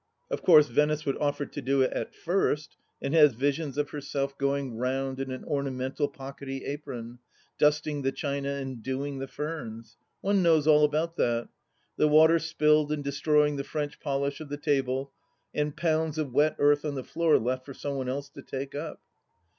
[0.31, 4.35] Of course Venice would offer to do it at first, and has visions of herself
[4.35, 7.19] going round in an ornamental pockety apron,
[7.59, 9.97] dusting the china and" doing" the ferns.
[10.21, 11.49] One knows all about that!
[11.97, 15.11] The water spilled, and destroying the french polish of the tables,
[15.53, 18.73] and pounds of wet earth on the floor left for some one else to take
[18.73, 19.01] up.